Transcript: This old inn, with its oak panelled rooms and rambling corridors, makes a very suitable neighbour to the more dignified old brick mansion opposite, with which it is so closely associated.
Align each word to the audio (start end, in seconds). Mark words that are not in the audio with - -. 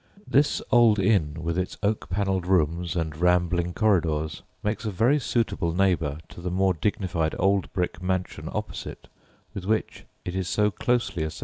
This 0.27 0.63
old 0.71 0.97
inn, 0.97 1.43
with 1.43 1.59
its 1.59 1.77
oak 1.83 2.09
panelled 2.09 2.47
rooms 2.47 2.95
and 2.95 3.15
rambling 3.15 3.71
corridors, 3.75 4.41
makes 4.63 4.83
a 4.83 4.89
very 4.89 5.19
suitable 5.19 5.75
neighbour 5.75 6.17
to 6.29 6.41
the 6.41 6.49
more 6.49 6.73
dignified 6.73 7.35
old 7.37 7.71
brick 7.71 8.01
mansion 8.01 8.49
opposite, 8.51 9.09
with 9.53 9.65
which 9.65 10.05
it 10.25 10.33
is 10.33 10.49
so 10.49 10.71
closely 10.71 11.21
associated. 11.21 11.39